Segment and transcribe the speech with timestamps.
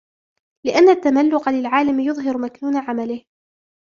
[0.65, 3.25] لِأَنَّ التَّمَلُّقَ لِلْعَالِمِ يُظْهِرُ مَكْنُونَ عَمَلِهِ